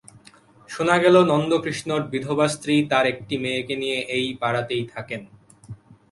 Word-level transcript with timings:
শোনা 0.69 0.95
গেল, 1.03 1.15
নন্দকৃষ্ণর 1.31 2.01
বিধবা 2.11 2.47
স্ত্রী 2.55 2.75
তাঁর 2.91 3.05
একটি 3.07 3.35
মেয়েকে 3.43 3.75
নিয়ে 3.75 3.97
এই 4.17 4.25
পাড়াতেই 4.41 4.83
থাকেন। 4.93 5.21